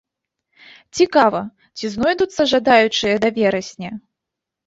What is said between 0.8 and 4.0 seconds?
Цікава, ці знойдуцца жадаючыя да верасня?